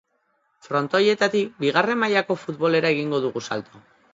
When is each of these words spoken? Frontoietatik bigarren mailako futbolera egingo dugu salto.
Frontoietatik 0.67 1.53
bigarren 1.65 2.01
mailako 2.05 2.39
futbolera 2.45 2.93
egingo 2.97 3.21
dugu 3.29 3.49
salto. 3.51 3.85